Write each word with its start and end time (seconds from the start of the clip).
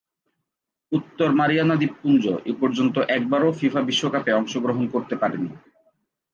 উত্তর 0.91 1.29
মারিয়ানা 1.31 1.75
দ্বীপপুঞ্জ 1.75 2.23
এপর্যন্ত 2.45 2.95
একবারও 3.09 3.49
ফিফা 3.51 3.81
বিশ্বকাপে 3.81 4.31
অংশগ্রহণ 4.33 4.85
করতে 4.87 5.15
পারেনি। 5.15 5.49